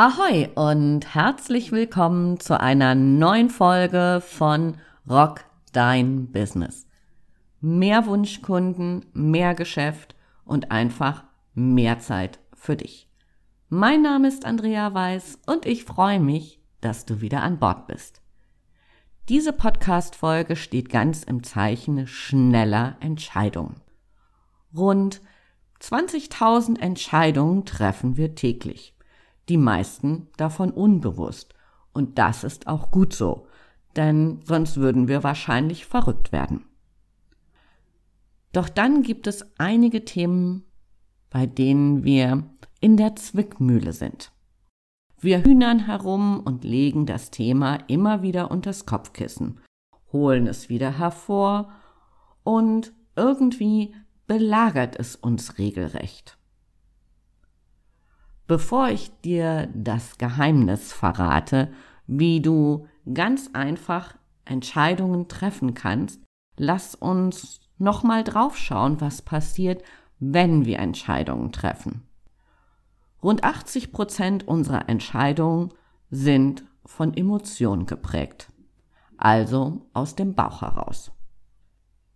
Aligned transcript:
Ahoi 0.00 0.48
und 0.54 1.12
herzlich 1.16 1.72
willkommen 1.72 2.38
zu 2.38 2.60
einer 2.60 2.94
neuen 2.94 3.50
Folge 3.50 4.22
von 4.24 4.76
Rock 5.10 5.40
Dein 5.72 6.30
Business. 6.30 6.86
Mehr 7.60 8.06
Wunschkunden, 8.06 9.06
mehr 9.12 9.56
Geschäft 9.56 10.14
und 10.44 10.70
einfach 10.70 11.24
mehr 11.52 11.98
Zeit 11.98 12.38
für 12.54 12.76
dich. 12.76 13.10
Mein 13.70 14.02
Name 14.02 14.28
ist 14.28 14.44
Andrea 14.44 14.94
Weiß 14.94 15.40
und 15.46 15.66
ich 15.66 15.82
freue 15.82 16.20
mich, 16.20 16.60
dass 16.80 17.04
du 17.04 17.20
wieder 17.20 17.42
an 17.42 17.58
Bord 17.58 17.88
bist. 17.88 18.22
Diese 19.28 19.52
Podcast-Folge 19.52 20.54
steht 20.54 20.90
ganz 20.90 21.24
im 21.24 21.42
Zeichen 21.42 22.06
schneller 22.06 22.96
Entscheidungen. 23.00 23.80
Rund 24.72 25.20
20.000 25.82 26.78
Entscheidungen 26.78 27.64
treffen 27.64 28.16
wir 28.16 28.36
täglich 28.36 28.94
die 29.48 29.56
meisten 29.56 30.28
davon 30.36 30.70
unbewusst. 30.70 31.54
Und 31.92 32.18
das 32.18 32.44
ist 32.44 32.66
auch 32.66 32.90
gut 32.90 33.12
so, 33.12 33.46
denn 33.96 34.40
sonst 34.44 34.76
würden 34.76 35.08
wir 35.08 35.24
wahrscheinlich 35.24 35.86
verrückt 35.86 36.32
werden. 36.32 36.64
Doch 38.52 38.68
dann 38.68 39.02
gibt 39.02 39.26
es 39.26 39.44
einige 39.58 40.04
Themen, 40.04 40.64
bei 41.30 41.46
denen 41.46 42.04
wir 42.04 42.44
in 42.80 42.96
der 42.96 43.16
Zwickmühle 43.16 43.92
sind. 43.92 44.32
Wir 45.20 45.42
hühnern 45.42 45.86
herum 45.86 46.40
und 46.40 46.62
legen 46.62 47.04
das 47.04 47.30
Thema 47.30 47.76
immer 47.88 48.22
wieder 48.22 48.50
unters 48.50 48.86
Kopfkissen, 48.86 49.60
holen 50.12 50.46
es 50.46 50.68
wieder 50.68 50.98
hervor 50.98 51.72
und 52.44 52.92
irgendwie 53.16 53.94
belagert 54.28 54.94
es 54.96 55.16
uns 55.16 55.58
regelrecht. 55.58 56.37
Bevor 58.48 58.88
ich 58.88 59.12
dir 59.20 59.68
das 59.74 60.16
Geheimnis 60.16 60.94
verrate, 60.94 61.70
wie 62.06 62.40
du 62.40 62.86
ganz 63.12 63.50
einfach 63.52 64.14
Entscheidungen 64.46 65.28
treffen 65.28 65.74
kannst, 65.74 66.22
lass 66.56 66.94
uns 66.94 67.60
nochmal 67.76 68.24
draufschauen, 68.24 69.02
was 69.02 69.20
passiert, 69.20 69.82
wenn 70.18 70.64
wir 70.64 70.78
Entscheidungen 70.78 71.52
treffen. 71.52 72.08
Rund 73.22 73.44
80 73.44 73.92
Prozent 73.92 74.48
unserer 74.48 74.88
Entscheidungen 74.88 75.68
sind 76.10 76.64
von 76.86 77.14
Emotionen 77.14 77.84
geprägt, 77.84 78.50
also 79.18 79.86
aus 79.92 80.14
dem 80.16 80.34
Bauch 80.34 80.62
heraus. 80.62 81.12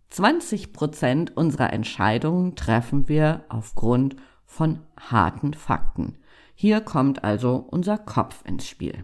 20 0.09 0.73
Prozent 0.73 1.37
unserer 1.37 1.71
Entscheidungen 1.73 2.55
treffen 2.55 3.07
wir 3.07 3.45
aufgrund 3.49 4.15
von 4.53 4.85
harten 4.99 5.55
Fakten, 5.55 6.19
hier 6.53 6.79
kommt 6.79 7.23
also 7.23 7.55
unser 7.55 7.97
Kopf 7.97 8.45
ins 8.45 8.67
Spiel. 8.67 9.03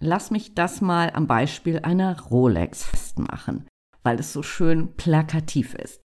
Lass 0.00 0.32
mich 0.32 0.54
das 0.56 0.80
mal 0.80 1.10
am 1.14 1.28
Beispiel 1.28 1.78
einer 1.78 2.20
Rolex 2.20 2.82
festmachen, 2.82 3.68
weil 4.02 4.18
es 4.18 4.32
so 4.32 4.42
schön 4.42 4.96
plakativ 4.96 5.74
ist. 5.74 6.00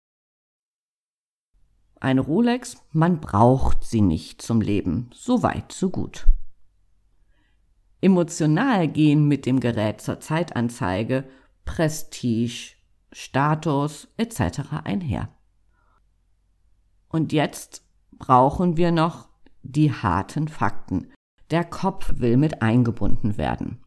Eine 2.00 2.22
Rolex, 2.22 2.76
man 2.90 3.20
braucht 3.20 3.84
sie 3.84 4.00
nicht 4.00 4.42
zum 4.42 4.60
Leben, 4.60 5.10
so 5.14 5.44
weit, 5.44 5.70
so 5.70 5.90
gut. 5.90 6.26
Emotional 8.00 8.88
gehen 8.88 9.28
mit 9.28 9.46
dem 9.46 9.60
Gerät 9.60 10.00
zur 10.00 10.18
Zeitanzeige 10.18 11.24
Prestige, 11.64 12.74
Status 13.12 14.08
etc. 14.16 14.72
einher. 14.82 15.33
Und 17.14 17.32
jetzt 17.32 17.84
brauchen 18.18 18.76
wir 18.76 18.90
noch 18.90 19.28
die 19.62 19.92
harten 19.92 20.48
Fakten. 20.48 21.12
Der 21.52 21.62
Kopf 21.62 22.14
will 22.16 22.36
mit 22.36 22.60
eingebunden 22.60 23.38
werden. 23.38 23.78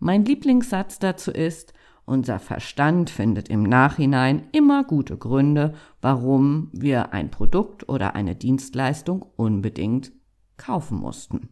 Mein 0.00 0.24
Lieblingssatz 0.24 0.98
dazu 0.98 1.30
ist, 1.30 1.72
unser 2.04 2.40
Verstand 2.40 3.10
findet 3.10 3.48
im 3.48 3.62
Nachhinein 3.62 4.48
immer 4.50 4.82
gute 4.82 5.16
Gründe, 5.16 5.74
warum 6.00 6.70
wir 6.72 7.12
ein 7.12 7.30
Produkt 7.30 7.88
oder 7.88 8.16
eine 8.16 8.34
Dienstleistung 8.34 9.24
unbedingt 9.36 10.10
kaufen 10.56 10.98
mussten. 10.98 11.50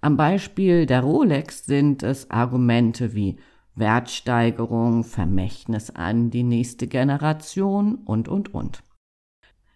Am 0.00 0.16
Beispiel 0.16 0.86
der 0.86 1.02
Rolex 1.02 1.66
sind 1.66 2.02
es 2.02 2.30
Argumente 2.30 3.12
wie 3.12 3.36
Wertsteigerung, 3.74 5.04
Vermächtnis 5.04 5.90
an 5.90 6.30
die 6.30 6.42
nächste 6.42 6.86
Generation 6.86 7.96
und, 7.96 8.28
und, 8.28 8.54
und. 8.54 8.82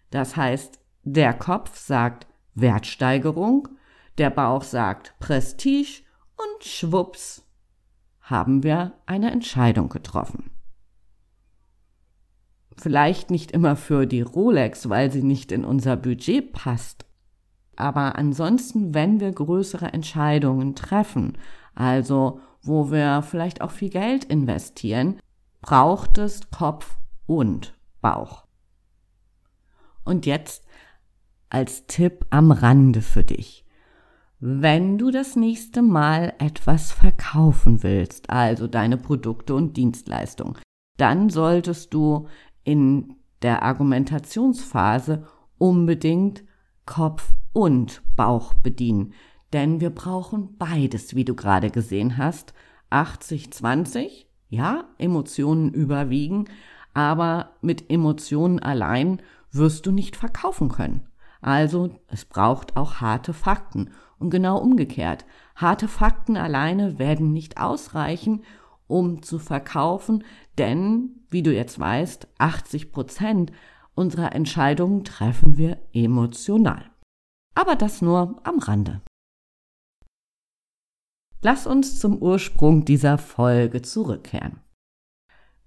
Das 0.09 0.35
heißt, 0.35 0.79
der 1.03 1.33
Kopf 1.33 1.77
sagt 1.77 2.27
Wertsteigerung, 2.55 3.67
der 4.17 4.29
Bauch 4.29 4.63
sagt 4.63 5.15
Prestige 5.19 6.01
und 6.35 6.63
schwupps 6.63 7.43
haben 8.21 8.63
wir 8.63 8.93
eine 9.05 9.31
Entscheidung 9.31 9.89
getroffen. 9.89 10.51
Vielleicht 12.75 13.31
nicht 13.31 13.51
immer 13.51 13.75
für 13.75 14.05
die 14.05 14.21
Rolex, 14.21 14.89
weil 14.89 15.11
sie 15.11 15.23
nicht 15.23 15.51
in 15.51 15.65
unser 15.65 15.95
Budget 15.95 16.51
passt. 16.51 17.05
Aber 17.75 18.17
ansonsten, 18.17 18.93
wenn 18.93 19.19
wir 19.19 19.31
größere 19.31 19.93
Entscheidungen 19.93 20.75
treffen, 20.75 21.37
also 21.73 22.41
wo 22.61 22.91
wir 22.91 23.21
vielleicht 23.21 23.61
auch 23.61 23.71
viel 23.71 23.89
Geld 23.89 24.25
investieren, 24.25 25.19
braucht 25.61 26.17
es 26.17 26.49
Kopf 26.51 26.97
und 27.25 27.75
Bauch. 28.01 28.46
Und 30.07 30.25
jetzt 30.25 30.63
als 31.49 31.85
Tipp 31.85 32.25
am 32.29 32.51
Rande 32.51 33.01
für 33.01 33.25
dich. 33.25 33.65
Wenn 34.39 34.97
du 34.97 35.11
das 35.11 35.35
nächste 35.35 35.81
Mal 35.81 36.33
etwas 36.39 36.93
verkaufen 36.93 37.83
willst, 37.83 38.29
also 38.29 38.67
deine 38.67 38.95
Produkte 38.95 39.53
und 39.53 39.75
Dienstleistungen, 39.75 40.55
dann 40.95 41.29
solltest 41.29 41.93
du 41.93 42.27
in 42.63 43.15
der 43.41 43.63
Argumentationsphase 43.63 45.27
unbedingt 45.57 46.43
Kopf 46.85 47.33
und 47.51 48.01
Bauch 48.15 48.53
bedienen. 48.53 49.13
Denn 49.51 49.81
wir 49.81 49.89
brauchen 49.89 50.55
beides, 50.57 51.15
wie 51.15 51.25
du 51.25 51.35
gerade 51.35 51.69
gesehen 51.69 52.17
hast. 52.17 52.53
80-20, 52.91 54.25
ja, 54.49 54.85
Emotionen 54.99 55.73
überwiegen, 55.73 56.45
aber 56.93 57.57
mit 57.61 57.91
Emotionen 57.91 58.59
allein 58.59 59.21
wirst 59.51 59.85
du 59.85 59.91
nicht 59.91 60.15
verkaufen 60.15 60.69
können. 60.69 61.07
Also 61.41 61.95
es 62.07 62.25
braucht 62.25 62.75
auch 62.77 62.95
harte 62.95 63.33
Fakten. 63.33 63.91
Und 64.19 64.31
genau 64.31 64.57
umgekehrt. 64.57 65.25
Harte 65.55 65.87
Fakten 65.87 66.37
alleine 66.37 66.97
werden 66.97 67.33
nicht 67.33 67.59
ausreichen, 67.59 68.43
um 68.87 69.21
zu 69.21 69.37
verkaufen, 69.37 70.23
denn, 70.57 71.21
wie 71.29 71.43
du 71.43 71.53
jetzt 71.53 71.79
weißt, 71.79 72.27
80 72.39 72.91
Prozent 72.91 73.51
unserer 73.93 74.33
Entscheidungen 74.33 75.03
treffen 75.03 75.57
wir 75.57 75.77
emotional. 75.93 76.89
Aber 77.53 77.75
das 77.75 78.01
nur 78.01 78.39
am 78.43 78.59
Rande. 78.59 79.01
Lass 81.41 81.67
uns 81.67 81.99
zum 81.99 82.17
Ursprung 82.17 82.85
dieser 82.85 83.17
Folge 83.17 83.81
zurückkehren. 83.81 84.59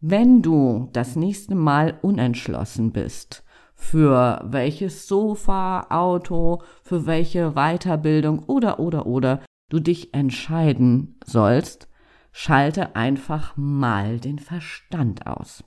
Wenn 0.01 0.43
du 0.43 0.89
das 0.93 1.15
nächste 1.15 1.55
Mal 1.55 1.99
unentschlossen 2.03 2.93
bist, 2.93 3.45
für 3.81 4.43
welches 4.45 5.09
Sofa, 5.09 5.87
Auto, 5.89 6.63
für 6.85 7.07
welche 7.07 7.53
Weiterbildung 7.53 8.45
oder 8.45 8.79
oder 8.79 9.07
oder 9.07 9.43
du 9.71 9.81
dich 9.81 10.15
entscheiden 10.15 11.19
sollst, 11.25 11.89
schalte 12.31 12.95
einfach 12.95 13.57
mal 13.57 14.21
den 14.21 14.39
Verstand 14.39 15.27
aus. 15.27 15.65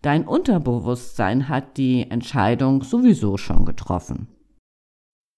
Dein 0.00 0.26
Unterbewusstsein 0.28 1.48
hat 1.48 1.76
die 1.76 2.08
Entscheidung 2.08 2.82
sowieso 2.82 3.36
schon 3.36 3.64
getroffen. 3.64 4.28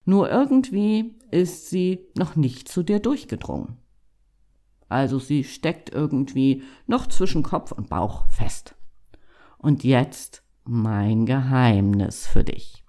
Nur 0.05 0.29
irgendwie 0.29 1.15
ist 1.31 1.69
sie 1.71 2.07
noch 2.15 2.35
nicht 2.35 2.69
zu 2.69 2.83
dir 2.83 2.99
durchgedrungen. 2.99 3.77
Also 4.87 5.17
sie 5.17 5.43
steckt 5.43 5.89
irgendwie 5.89 6.63
noch 6.85 7.07
zwischen 7.07 7.41
Kopf 7.41 7.71
und 7.71 7.89
Bauch 7.89 8.27
fest. 8.27 8.75
Und 9.57 9.83
jetzt 9.83 10.43
mein 10.63 11.25
Geheimnis 11.25 12.27
für 12.27 12.43
dich. 12.43 12.83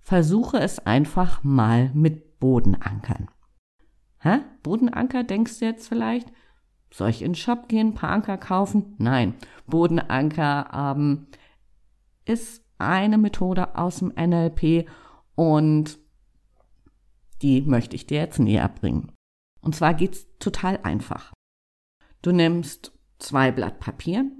Versuche 0.00 0.58
es 0.58 0.78
einfach 0.78 1.42
mal 1.42 1.90
mit 1.94 2.38
Bodenankern. 2.38 3.28
Hä? 4.20 4.40
Bodenanker 4.62 5.24
denkst 5.24 5.58
du 5.58 5.64
jetzt 5.64 5.88
vielleicht? 5.88 6.32
Soll 6.92 7.10
ich 7.10 7.22
in 7.22 7.32
den 7.32 7.34
Shop 7.34 7.68
gehen, 7.68 7.88
ein 7.88 7.94
paar 7.94 8.10
Anker 8.10 8.38
kaufen? 8.38 8.94
Nein, 8.98 9.34
Bodenanker 9.66 10.70
ähm, 10.72 11.26
ist 12.24 12.64
eine 12.78 13.18
Methode 13.18 13.76
aus 13.76 13.98
dem 13.98 14.12
NLP 14.16 14.88
und 15.34 15.98
die 17.42 17.62
möchte 17.62 17.96
ich 17.96 18.06
dir 18.06 18.18
jetzt 18.18 18.38
näher 18.38 18.68
bringen. 18.68 19.12
Und 19.60 19.74
zwar 19.74 19.94
geht's 19.94 20.26
total 20.38 20.78
einfach. 20.82 21.32
Du 22.22 22.32
nimmst 22.32 22.92
zwei 23.18 23.50
Blatt 23.52 23.80
Papier 23.80 24.30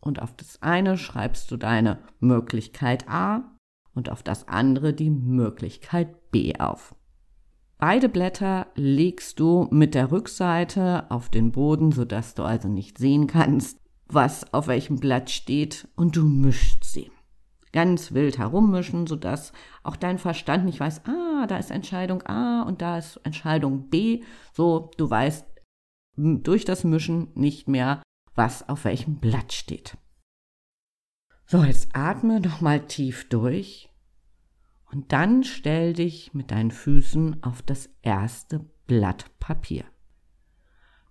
und 0.00 0.22
auf 0.22 0.34
das 0.36 0.62
eine 0.62 0.96
schreibst 0.96 1.50
du 1.50 1.56
deine 1.56 1.98
Möglichkeit 2.20 3.08
A 3.08 3.56
und 3.94 4.10
auf 4.10 4.22
das 4.22 4.46
andere 4.48 4.92
die 4.92 5.10
Möglichkeit 5.10 6.30
B 6.30 6.54
auf. 6.58 6.94
Beide 7.78 8.08
Blätter 8.08 8.66
legst 8.74 9.38
du 9.38 9.68
mit 9.70 9.94
der 9.94 10.10
Rückseite 10.10 11.08
auf 11.10 11.28
den 11.28 11.52
Boden, 11.52 11.92
sodass 11.92 12.34
du 12.34 12.42
also 12.42 12.68
nicht 12.68 12.98
sehen 12.98 13.28
kannst, 13.28 13.78
was 14.08 14.52
auf 14.52 14.66
welchem 14.66 14.96
Blatt 14.96 15.30
steht, 15.30 15.86
und 15.94 16.16
du 16.16 16.24
mischst 16.24 16.84
sie. 16.84 17.12
Ganz 17.72 18.12
wild 18.12 18.38
herummischen, 18.38 19.06
sodass 19.06 19.52
auch 19.84 19.94
dein 19.94 20.18
Verstand 20.18 20.64
nicht 20.64 20.80
weiß, 20.80 21.02
ah, 21.06 21.46
da 21.46 21.58
ist 21.58 21.70
Entscheidung 21.70 22.22
A 22.22 22.62
und 22.62 22.82
da 22.82 22.98
ist 22.98 23.18
Entscheidung 23.24 23.90
B. 23.90 24.22
So, 24.54 24.90
du 24.96 25.08
weißt 25.08 25.46
durch 26.16 26.64
das 26.64 26.82
Mischen 26.82 27.28
nicht 27.34 27.68
mehr, 27.68 28.02
was 28.38 28.66
auf 28.68 28.84
welchem 28.84 29.16
Blatt 29.16 29.52
steht. 29.52 29.98
So, 31.44 31.62
jetzt 31.64 31.88
atme 31.94 32.40
noch 32.40 32.60
mal 32.60 32.86
tief 32.86 33.28
durch 33.28 33.90
und 34.90 35.12
dann 35.12 35.44
stell 35.44 35.92
dich 35.92 36.32
mit 36.32 36.50
deinen 36.50 36.70
Füßen 36.70 37.42
auf 37.42 37.60
das 37.62 37.90
erste 38.00 38.60
Blatt 38.86 39.38
Papier. 39.38 39.84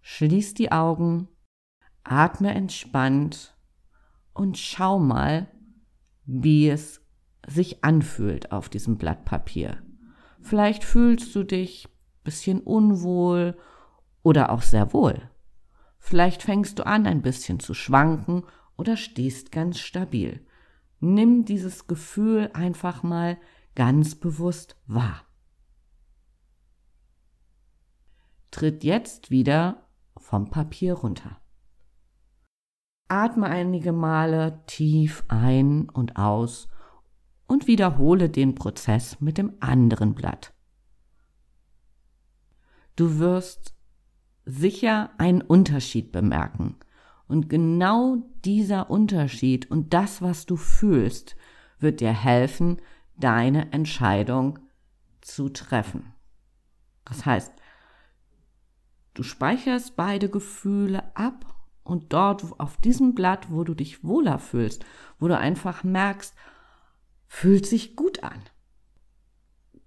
Schließ 0.02 0.54
die 0.54 0.72
Augen, 0.72 1.28
atme 2.04 2.56
entspannt 2.56 3.56
und 4.34 4.58
schau 4.58 4.98
mal, 4.98 5.52
wie 6.26 6.70
es 6.70 7.02
sich 7.46 7.84
anfühlt 7.84 8.52
auf 8.52 8.70
diesem 8.70 8.98
Blatt 8.98 9.26
Papier. 9.26 9.84
Vielleicht 10.42 10.84
fühlst 10.84 11.36
du 11.36 11.44
dich 11.44 11.90
bisschen 12.24 12.62
unwohl 12.62 13.58
oder 14.22 14.52
auch 14.52 14.62
sehr 14.62 14.92
wohl. 14.94 15.30
Vielleicht 16.08 16.42
fängst 16.42 16.80
du 16.80 16.86
an, 16.86 17.06
ein 17.06 17.22
bisschen 17.22 17.60
zu 17.60 17.74
schwanken 17.74 18.46
oder 18.78 18.96
stehst 18.96 19.52
ganz 19.52 19.78
stabil. 19.78 20.40
Nimm 21.02 21.44
dieses 21.44 21.86
Gefühl 21.86 22.50
einfach 22.54 23.04
mal 23.04 23.38
ganz 23.76 24.16
bewusst 24.16 24.78
wahr. 24.86 25.26
Tritt 28.52 28.86
jetzt 28.86 29.32
wieder 29.32 29.86
vom 30.16 30.50
Papier 30.50 30.94
runter. 30.94 31.42
Atme 33.10 33.48
einige 33.48 33.92
Male 33.92 34.64
tief 34.66 35.26
ein 35.28 35.90
und 35.90 36.16
aus 36.16 36.70
und 37.48 37.68
wiederhole 37.68 38.30
den 38.30 38.56
Prozess 38.56 39.20
mit 39.20 39.38
dem 39.38 39.58
anderen 39.60 40.16
Blatt. 40.16 40.54
Du 42.96 43.20
wirst 43.20 43.77
sicher 44.48 45.12
einen 45.18 45.42
Unterschied 45.42 46.12
bemerken. 46.12 46.78
Und 47.28 47.50
genau 47.50 48.18
dieser 48.46 48.90
Unterschied 48.90 49.70
und 49.70 49.94
das, 49.94 50.22
was 50.22 50.46
du 50.46 50.56
fühlst, 50.56 51.36
wird 51.80 52.00
dir 52.00 52.14
helfen, 52.14 52.82
deine 53.18 53.74
Entscheidung 53.74 54.60
zu 55.22 55.50
treffen. 55.50 56.14
Das 57.04 57.26
heißt, 57.26 57.52
du 59.14 59.24
speicherst 59.24 59.96
beide 59.98 60.30
Gefühle 60.30 61.04
ab 61.16 61.56
und 61.84 62.14
dort 62.14 62.60
auf 62.60 62.78
diesem 62.78 63.16
Blatt, 63.16 63.52
wo 63.52 63.64
du 63.64 63.74
dich 63.74 64.04
wohler 64.04 64.40
fühlst, 64.40 64.86
wo 65.20 65.28
du 65.28 65.38
einfach 65.38 65.84
merkst, 65.84 66.34
fühlt 67.28 67.66
sich 67.66 67.96
gut 67.96 68.24
an. 68.24 68.42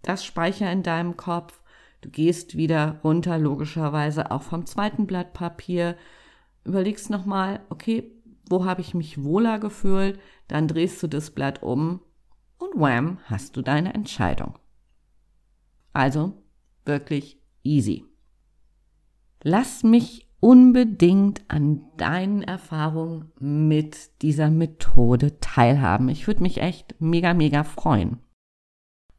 Das 0.02 0.24
speicher 0.24 0.70
in 0.70 0.82
deinem 0.82 1.16
Kopf. 1.16 1.62
Du 2.00 2.10
gehst 2.10 2.56
wieder 2.56 3.00
runter, 3.04 3.38
logischerweise 3.38 4.30
auch 4.30 4.42
vom 4.42 4.66
zweiten 4.66 5.06
Blatt 5.06 5.32
Papier. 5.32 5.96
Überlegst 6.64 7.10
nochmal, 7.10 7.60
okay, 7.68 8.12
wo 8.48 8.64
habe 8.64 8.80
ich 8.80 8.94
mich 8.94 9.22
wohler 9.22 9.58
gefühlt? 9.58 10.18
Dann 10.48 10.66
drehst 10.66 11.02
du 11.02 11.06
das 11.06 11.30
Blatt 11.30 11.62
um 11.62 12.00
und 12.58 12.74
wham, 12.74 13.18
hast 13.24 13.56
du 13.56 13.62
deine 13.62 13.94
Entscheidung. 13.94 14.58
Also 15.92 16.42
wirklich 16.84 17.40
easy. 17.62 18.04
Lass 19.42 19.82
mich 19.82 20.28
unbedingt 20.40 21.42
an 21.48 21.82
deinen 21.96 22.42
Erfahrungen 22.42 23.32
mit 23.38 24.22
dieser 24.22 24.50
Methode 24.50 25.38
teilhaben. 25.40 26.08
Ich 26.08 26.26
würde 26.26 26.42
mich 26.42 26.60
echt 26.60 26.96
mega, 26.98 27.34
mega 27.34 27.62
freuen. 27.62 28.18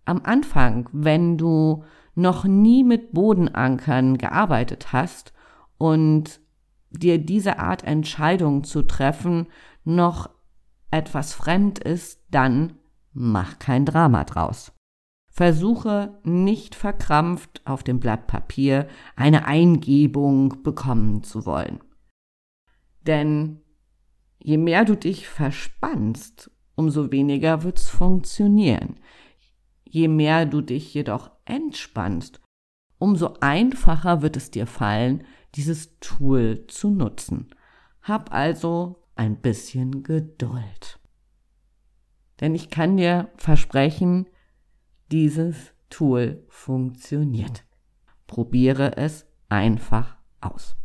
Am 0.06 0.22
Anfang, 0.24 0.90
wenn 0.92 1.38
du 1.38 1.84
noch 2.16 2.44
nie 2.44 2.84
mit 2.84 3.14
Bodenankern 3.14 4.18
gearbeitet 4.18 4.94
hast 4.94 5.34
und 5.78 6.40
dir 6.90 7.18
diese 7.18 7.60
Art 7.60 7.84
Entscheidung 7.84 8.64
zu 8.64 8.84
treffen 8.84 9.48
noch 9.84 10.30
etwas 10.92 11.34
fremd 11.34 11.80
ist, 11.80 12.22
dann 12.30 12.74
mach 13.14 13.60
kein 13.60 13.86
Drama 13.86 14.26
draus. 14.26 14.74
Versuche 15.30 16.20
nicht 16.24 16.76
verkrampft 16.76 17.62
auf 17.66 17.84
dem 17.84 18.02
Blatt 18.02 18.28
Papier 18.28 18.88
eine 19.16 19.46
Eingebung 19.46 20.62
bekommen 20.62 21.24
zu 21.24 21.46
wollen. 21.46 21.80
Denn 23.08 23.62
je 24.40 24.58
mehr 24.58 24.84
du 24.84 24.96
dich 24.96 25.28
verspannst, 25.28 26.52
umso 26.76 27.12
weniger 27.12 27.64
wird's 27.64 27.88
funktionieren. 27.88 28.98
Je 29.86 30.08
mehr 30.08 30.46
du 30.46 30.62
dich 30.62 30.94
jedoch 30.94 31.32
entspannst, 31.52 32.42
umso 32.98 33.36
einfacher 33.42 34.22
wird 34.22 34.38
es 34.38 34.50
dir 34.50 34.66
fallen, 34.66 35.24
dieses 35.56 36.00
Tool 36.00 36.66
zu 36.68 36.90
nutzen. 36.90 37.54
Hab 38.02 38.34
also 38.34 39.04
ein 39.16 39.42
bisschen 39.42 40.04
Geduld. 40.04 41.00
Denn 42.40 42.56
ich 42.56 42.70
kann 42.70 42.98
dir 42.98 43.30
versprechen, 43.36 44.28
dieses 45.12 45.74
Tool 45.90 46.44
funktioniert. 46.48 47.66
Probiere 48.26 48.98
es 48.98 49.28
einfach 49.50 50.18
aus. 50.40 50.78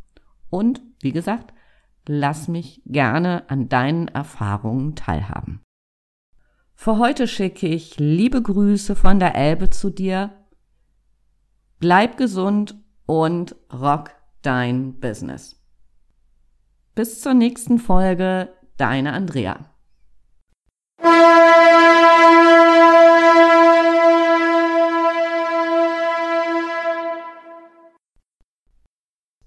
Und 0.50 0.82
wie 1.00 1.12
gesagt, 1.12 1.54
lass 2.06 2.48
mich 2.48 2.82
gerne 2.84 3.48
an 3.48 3.68
deinen 3.68 4.08
Erfahrungen 4.08 4.96
teilhaben. 4.96 5.62
Für 6.74 6.98
heute 6.98 7.26
schicke 7.26 7.66
ich 7.66 7.98
liebe 7.98 8.42
Grüße 8.42 8.94
von 8.96 9.18
der 9.18 9.34
Elbe 9.34 9.70
zu 9.70 9.90
dir. 9.90 10.45
Bleib 11.78 12.16
gesund 12.16 12.76
und 13.04 13.54
rock 13.72 14.12
dein 14.42 14.98
Business. 14.98 15.62
Bis 16.94 17.20
zur 17.20 17.34
nächsten 17.34 17.78
Folge, 17.78 18.48
deine 18.78 19.12
Andrea. 19.12 19.75